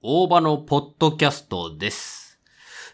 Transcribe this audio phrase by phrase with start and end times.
[0.00, 2.27] 大場のポッドキャストです。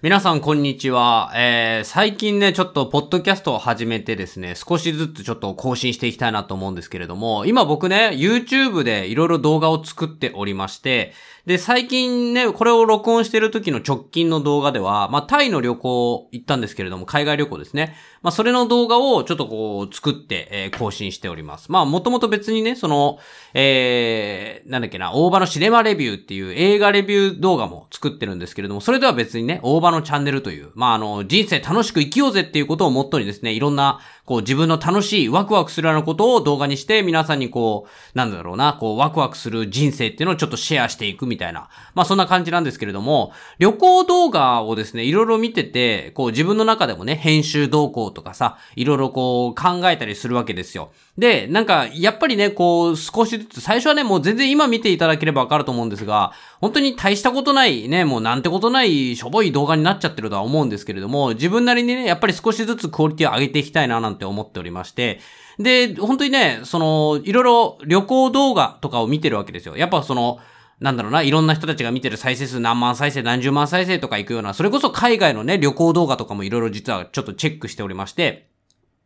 [0.05, 1.33] 皆さん、こんにちは。
[1.35, 11.15] えー、最近ね、ちょっと、ポッドキャストを始めてですね、少しずつちょっと更新していきたいなと思うんですけれども、今僕ね、YouTube でいろいろ動画を作っておりまして、
[11.47, 17.97] で、最近ね、これを録音してる時の直近の動画では、まあ、タイの旅行行ったんですけれども、海外旅行ですね。
[18.23, 21.71] まあ、それの動画をちょっとこう、作って、えー更新しております。
[21.71, 23.19] まあ、もともと別にね、その、
[23.53, 50.91] えー、なんだっけな、大場のシネマレビューっていう映画レビュー動画も作ってるんですけれども、それでは別にね、大場ののチャンネルという、まあ、あの、人生楽しく生きようぜっていうことをモットーにですね、いろんな、こう、自分の楽しい、ワクワクするようなことを動画にして、皆さんにこう、なんだろうな、こう、ワクワクする人生っていうのをちょっとシェアしていくみたいな、まあ、そんな感じなんですけれども、旅行動画をですね、いろいろ見てて、こう、自分の中でもね、編集動向とかさ、いろいろこう、考えたりするわけですよ。
[51.19, 65.21] で、なんか、やっぱりね、こう、少しずつ、最初はね、もう全然今見ていただければわかると思うんですが、本当に大したことないね、もうなんてことない、しょぼい動画になっちゃってるとは思うんですけれども、自分なりにね、やっぱり少しずつクオリティを上げていきたいななんて思っておりまして、
[65.59, 69.77] で、本当にね、その、いろいろ旅行動画とかを見てるわけですよ。
[69.77, 70.39] やっぱその、
[70.81, 78.49] なんだろうな、いろんな人たちが見てる再生数何万再生、何十万再生とかいくような、それこそ海外のね、旅行動画とかもいろいろ実はちょっとチェックしておりまして、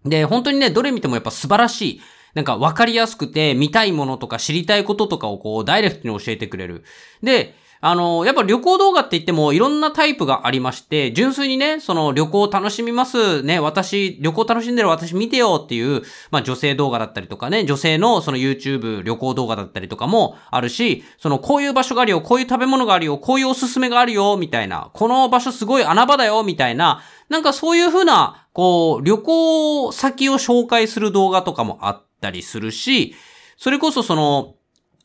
[0.04, 2.00] で、本当にね、どれ見てもやっぱ素晴らしい。
[2.34, 6.84] なんか分かりやすくて、見たいものとか知りたいこととかをこう、ダイレクトに教えてくれる。
[7.22, 33.14] で、あの、やっぱ旅行動画って言ってもいろんなタイプがありまして、純粋にね、その旅行を楽しみます、ね、私、旅行楽しんでる私見てよっていう、まあ女性動画だったりとかね、女性のその YouTube 旅行動画だったりとかもあるし、そのこういう場所があるよ、こういう食べ物があるよ、こういうおすすめがあるよ、みたいな、この場所すごい穴場だよ、みたいな、なんかそういう風な、こう、旅行先を紹介する動画とかもあったりするし、
[33.56, 34.54] それこそその、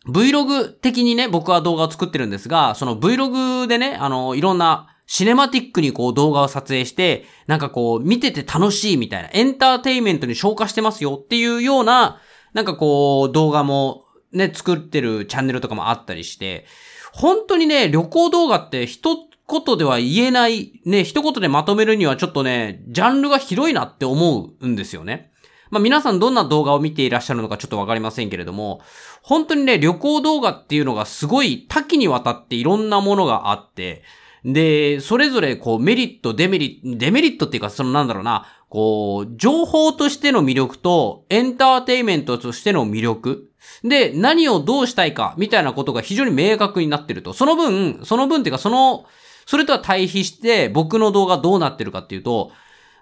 [0.08, 12.20] Vlog 的にね、僕は動画を作ってるんですが、その Vlog でね、あの、いろんなシネマティックにこう動画を撮影して、なんかこう見てて楽しいみたいな、エンターテイメントに消化してますよっていうような、
[12.54, 16.66] なんかこう動画もね、作ってるチャンネルとかもあったりして、
[17.14, 25.32] 本当にね、旅行動画って一言では言えない、ね、一言でまとめるにはちょっとね、ジャンルが広いなって思うんですよね。
[25.74, 28.82] まあ皆さんどんな動画を見ていらっしゃるのかちょっとわかりませんけれども、
[29.24, 34.04] 本当にね、旅行動画っていうのがすごい多岐にわたっていろんなものがあって、
[34.46, 43.50] で、それぞれこうメリット、デメリット、デメリットっていうかそのなんだろうな、こう、情報としての魅力とエンターテイメントとしての魅力。
[43.84, 47.34] で、何をどうしたいかみたいなことが非常に明確になってると。
[47.34, 49.06] その分、その分っていうかその、
[49.46, 52.52] それとは対比して僕の動画どうなってるかっていうと、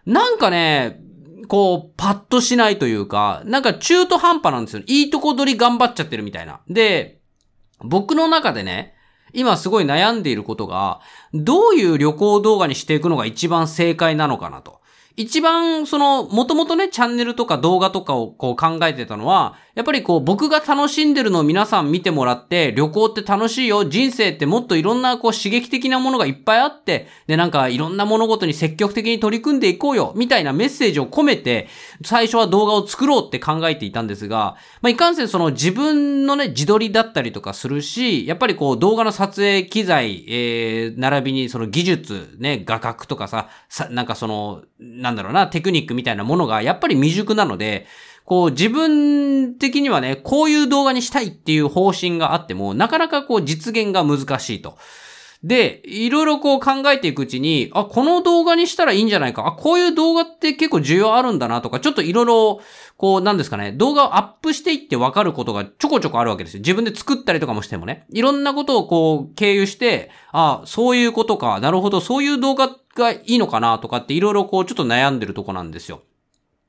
[0.06, 1.00] なんかね、
[1.48, 4.84] こう、パッとしないというか、なんか中途半端なんですよ。
[4.88, 6.62] いいとこ取り頑張っちゃってるみたいな。
[6.68, 7.22] で、
[7.84, 8.96] 僕の中でね、
[9.34, 11.00] 今すごい悩んでいることが、
[11.34, 14.81] どういう旅行動画にしていくのが一番正解なのかなと。
[15.18, 31.68] 一番、その、もともとね、チャンネルとか動画とかをこう考えてたのは、やっぱりこう、僕が楽しんでるのを皆さん見てもらって、旅行って楽しいよ、人生ってもっといろんなこう、刺激的なものがいっぱいあって、で、なんかいろんな物事に積極的に取り組んでいこうよ、みたいなメッセージを込めて、
[32.04, 44.64] 最初は動画を作ろうって考えていたんですが、まあ、いかんせんその自分のね、自撮りだったりとかするし、やっぱりこう、動画の撮影機材、えー、並びにその技術、ね、画角とかさ、さ、なんかその、
[45.02, 47.88] なんだろうな、テクニックみたいなものがやっぱり未熟なので、
[48.24, 54.78] こう自分的にはね、こういう動画にしたいっていう方針があっても、なかなかこう実現が難しいと。
[55.44, 59.48] で、いろいろこう考えていくうちに、あ、この動画にしたらいいんじゃないか。
[59.48, 62.62] あ、こういう動画って結構需要あるんだなとか、ちょっといろいろ、
[62.96, 66.60] こう、なんですかね、動画をアップしていって分かることがちょこちょこあるわけですよ。
[66.60, 68.06] 自分で作ったりとかもしてもね。
[68.14, 71.60] いろんなことをこう、経由して、あ、そういうことか。
[71.60, 76.02] なるほど、そういう動画がいいのかなとかっていろいろこう、ちょっと悩んでるとこなんですよ。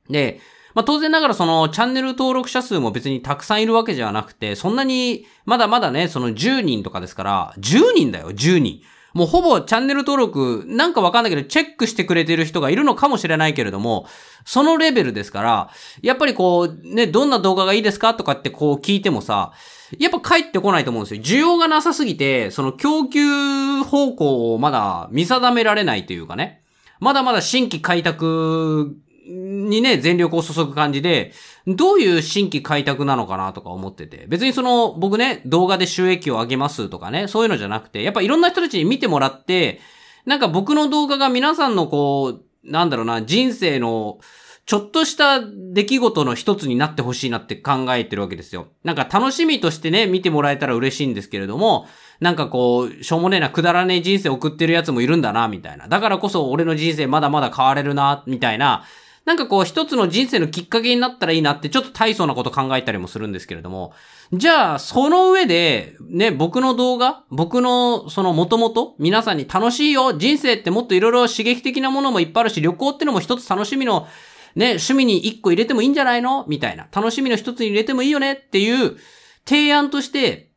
[0.09, 0.41] で、
[0.75, 8.81] まあ、当然ながらそのチャンネル登録者数も別にたくさんいるわけじゃなくて、そんなに、まだまだね、その10人とかですから、10人だよ、10人。
[9.15, 14.07] もうほぼチャンネル登録、なんかわかんないけど、チェックしてくれてる人がいるのかもしれないけれども、
[14.47, 15.71] そのレベルですから、
[16.01, 19.53] やっぱりこう、ね、どんな動画がいいですかとかってこう聞いてもさ、
[19.99, 21.23] やっぱ返ってこないと思うんですよ。
[21.23, 26.63] 需要がなさすぎて、その供給方向をまだ見定められないというかね。
[27.01, 28.97] まだまだ新規開拓
[29.27, 31.33] にね、全力を注ぐ感じで、
[31.67, 34.27] どういう新規開拓なのかなとか思ってて。
[34.29, 39.81] 別にその、僕ね、動画で収益を上げますとかね、そういうのじゃなくて、やっぱいろんな人たちに見てもらって、
[40.27, 44.19] なんか僕の動画が皆さんのこう、なんだろうな、人生の、
[44.65, 48.69] ちょっとした出来事の一つになってほしいなって考えてるわけですよ。
[48.85, 51.87] なんか楽しみとしてね、見てもらえたら嬉しいんですけれども、
[52.21, 55.89] なんかこう、しょうもねえな、くだらねえ人生送ってるやつもいるんだな、みたいな。
[55.89, 58.85] だからこそ俺の人生まだまだ変われるな、みたいな。
[59.25, 63.93] なんかこう、一つの人生のきっかけになったらいいなって、ちょっと大層なこと考えたりもするんですけれども、
[64.33, 74.09] じゃあ、その上で、ね、僕の動画、僕の、その、もともと、皆さんに楽しいよ、人生ってもっといろいろ刺激的なものもいっぱいあるし、旅行ってのも一つ楽しみの、
[74.55, 76.45] ね、趣味に一個入れてもいいんじゃないの？
[76.49, 76.89] みたいな。
[76.93, 78.97] 楽しみの一つに入れてもいいよねっていう
[79.45, 80.51] 提案として、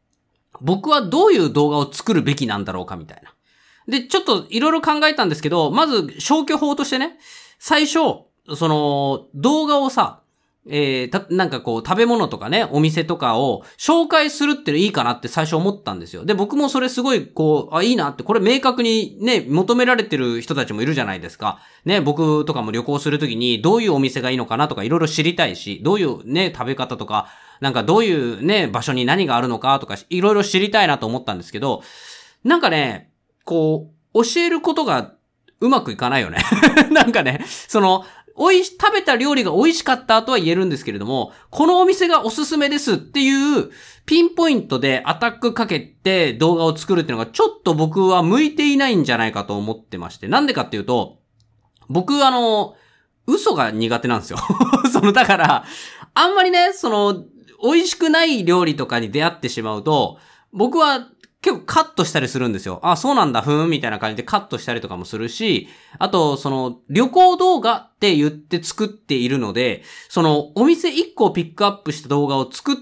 [0.62, 3.34] 僕はどういう動画を作るべきなんだろうかみたいな。
[3.88, 7.18] で、ちょっといろいろ考えたんですけど、まず消去法としてね、
[7.60, 8.26] 最初、
[8.56, 10.22] その、動画をさ、
[10.68, 16.26] えー、た、なんかこう、食べ物とかね、お店とかを紹介するっていいかなって最初思ったんですよ。
[16.26, 21.60] で、僕もそれすごい、こう、あ、いいなって、これ明確にね、求められてる人たちもいるじゃないですか。
[21.86, 27.28] ね、僕とかも旅行するときに、どういうお店がいいのかなとかいろいろ知りたいし、どういうね、食べ方とか、
[27.62, 31.84] なんかどういうね、場所に何があるのかとか、いろいろ知りたいなと思ったんですけど、
[32.44, 33.12] なんかね、
[33.44, 35.14] こう、教えることが
[35.60, 36.40] うまくいかないよね。
[36.92, 43.72] なんかね、その、おいし、食べた料理が美味しかったとは言えるんですけれども、このお店がおすすめですっていう
[44.06, 50.28] ピンポイントでアタックかけて動画を作るっていうのがちょっと僕は向いていないんじゃないかと思ってまして。
[50.28, 51.20] なんでかっていうと、
[51.88, 52.76] 僕あの、
[53.26, 54.38] 嘘が苦手なんですよ。
[54.92, 55.66] その、だから、
[56.14, 57.24] あんまりね、その、
[57.64, 60.20] 美味しくない料理とかに出会ってしまうと、
[60.52, 61.10] 僕は
[61.46, 62.80] 結構カットしたりするんですよ。
[62.82, 65.68] あ、そうなんだ、ふーん、みたいな感じでカットしたりとかもするし、
[66.00, 72.76] あと、その、旅行動画って言って作っているので、その、お店1個をピックアップした動画を作っ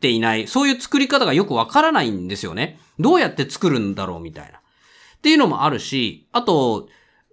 [0.00, 2.80] ていない、そういう作り方がよくわからないんですよね。
[2.98, 4.58] どうやって作るんだろう、みたいな。
[4.58, 6.88] っていうのもあるし、あと、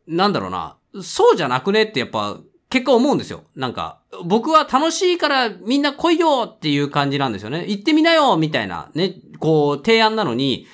[0.05, 2.37] なんだろうな、そうじゃなくねってやっぱ、
[2.69, 3.43] 結果思うんですよ。
[3.55, 7.65] なんか、僕は楽しいからみんな来いよっていう感じなんですよね。
[7.67, 10.67] 行ってみなよみたいな、ね、こう、提案なのに、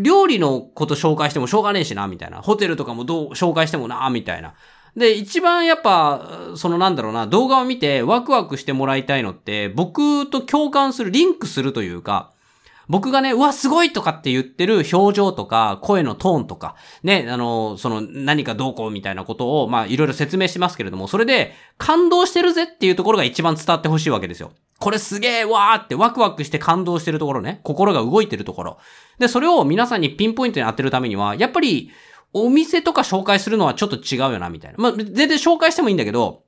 [0.00, 2.40] 料理のこと紹介してもしょうがねえしな、みたいな。
[2.40, 4.54] ホテルとかもどう紹介してもな、みたいな。
[4.96, 12.30] で、一番やっぱ、そのなんだろうな、動画を見てワクワクしてもらいたいのって、僕と共感する、リンクするというか、
[12.88, 24.52] 僕がね、うわ、すごいとかって言ってる表情とか、声のトーンとか、ね、あの、その何かどうこうみたいなことを、まあ、いろいろ説明しますけれども、それで、感動してるぜっていうところが一番伝わってほしいわけですよ。
[24.80, 27.60] これすげえわーってワクワクして感動してるところね。
[27.62, 28.78] 心が動いてるところ。
[29.18, 31.90] で、それを皆さんにピンポイントに当てるためには、やっぱり、
[32.36, 34.76] お店とか紹介するのはちょっと違うよな、みたいな。
[34.78, 36.43] まあ、全然紹介してもいいんだけど、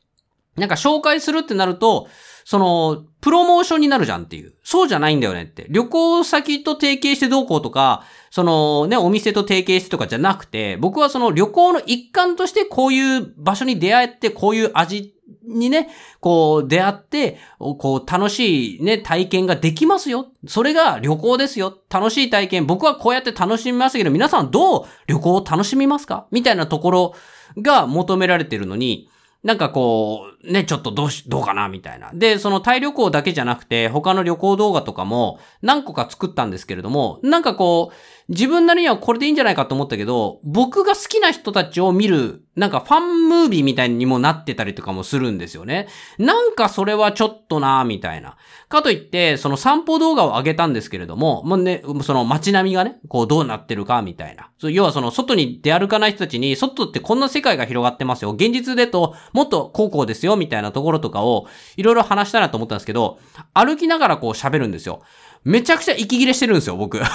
[0.57, 2.09] なんか紹介するってなると、
[2.45, 4.55] その、プロモーションになるじゃんっていう。
[4.63, 5.67] そうじゃないんだよねって。
[5.69, 15.15] 旅行先と提携してどうこうとか、そのね、お店と提携してとかじゃなくて、僕はその旅行の一環としてこういう場所に出会えて、こういう味
[15.45, 15.89] にね、
[16.21, 20.29] こう出会って、こう楽しいね、体験ができますよ。
[20.47, 21.77] それが旅行ですよ。
[21.91, 22.67] 楽しい体験。
[22.67, 26.29] 僕はこうやって楽しみますけど、皆さんどう旅行を楽しみますか？
[26.31, 27.15] みたいなところ
[27.57, 29.09] が求められてるのに、
[29.43, 32.11] なんかこう、ね、ちょっとどうし、どうかなみたいな。
[32.13, 37.95] で、そのタイ旅行だけじゃなくて、他の旅行動画とかも何個か作ったんですけれども、なんかこう、
[38.29, 45.89] 自分なりにはこれでいいんじゃないかと思ったけど、僕が好きな人たちを見る、なんかファンムービーみたいにもなってたりとかもするんですよね。
[46.19, 48.37] なんかそれはちょっとなみたいな。
[48.69, 54.51] かといって、その散歩動画を上げたんですけれども、もうね、その街並みがね、こうどうなってるかみたいな。
[54.71, 58.33] 要はその外に出歩かない人たちに、外ってこんな世界が広がってますよ。
[58.33, 63.19] 現実でと、もっと高校ですよ、みたいなところとかを、いろいろ話したいなと思ったんですけど、
[63.55, 65.03] 歩きながらこう喋るんですよ。
[65.45, 66.99] めちゃくちゃ息切れしてるんですよ、僕。
[66.99, 67.07] だ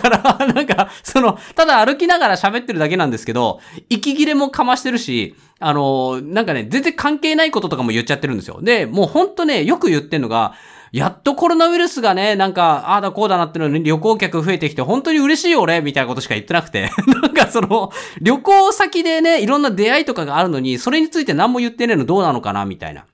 [0.00, 3.60] から、なんか、その、ただ歩きながら喋ってるだけなんですけど、
[3.90, 8.60] 息切れもかましてるし、あの、なんかね、全然関係ないこととかも言っちゃってるんですよ。
[8.62, 10.54] で、もうほんとね、よく言ってんのが、
[10.92, 16.90] やっとコロナウイルスがね、なんか、ああだこうだなってのに旅行客増えてきて、本当に嬉しいよ俺、みたいなことしか言ってなくて。
[17.22, 23.06] なんかその、旅行先でね、いろんな出会いとかがあるのに、それについて何も言ってねえのどうなのかな、みたいな。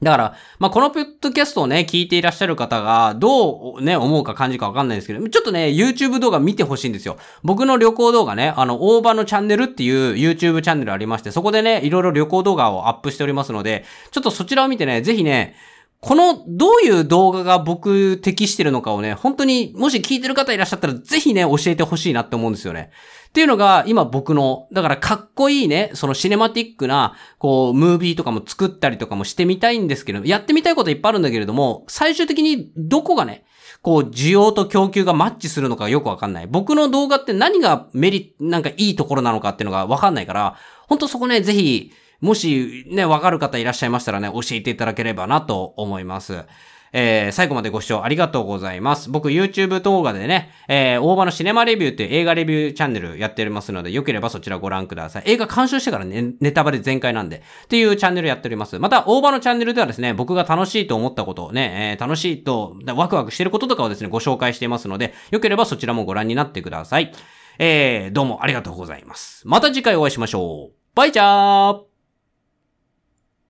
[0.00, 7.16] だから、まあ、このポッドキャストをね、聞いていらっしゃる方が、どうね、思うか感じかわかんないんですけど、ちょっとね、YouTube 動画見てほしいんですよ。
[7.42, 15.56] 僕の旅行動画ね、あの、大場のチャンネルっていう YouTube チャンネルありまして、そこでね、いろいろ旅行動画をアップしておりますので、ちょっとそちらを見てね、ぜひね、
[16.00, 22.90] この、どういう動画が僕適してるのかをね、本当に、もし聞いてる方いらっしゃったら、ぜひね、教えてほしいなって思うんですよね。
[23.28, 33.44] っていうのが、今僕の、だからかっこいいね、そのシネマティックな、こう、ムービーとかも作ったりとかもしてみたいんですけど、やってみたいこといっぱいあるんだけれども、最終的にどこがね、
[33.82, 36.46] こう、需要と供給がマッチするのかよくわかんない。
[36.46, 46.44] 僕の動画って何がメリ、なんかいいところなのかっていうのがわかんないから、ほんとそこね、ぜひ、もしね、わかる方いらっしゃいましたらね、教えていただければなと思います。
[46.92, 49.10] えー、最後までご視聴ありがとうございます。
[49.10, 55.22] 僕 YouTube 動画でね、えー、大場のシネマレビューっていう映画レビューチャンネルやっておりますので、よければそちらご覧ください。
[55.26, 58.78] 映画監修してからね、ネタバレ全開なんで、っていうチャンネルやっております。
[58.78, 67.12] また、大場のチャンネルではですね、僕が楽しいと思ったことをね、えー、楽しいと、ワクワクしてることとかをですね、ご紹介していますので、よければそちらもご覧になってください。
[67.58, 69.42] えー、どうもありがとうございます。
[69.46, 70.74] また次回お会いしましょう。
[70.94, 71.87] バイチャー